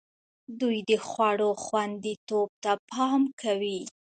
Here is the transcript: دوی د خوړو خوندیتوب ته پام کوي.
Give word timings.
دوی 0.59 0.77
د 0.89 0.91
خوړو 1.07 1.49
خوندیتوب 1.63 2.49
ته 2.63 2.71
پام 2.91 3.21
کوي. 3.41 3.79